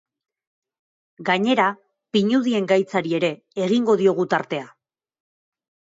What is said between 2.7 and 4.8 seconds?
gaitzari ere egingo diogu tartea.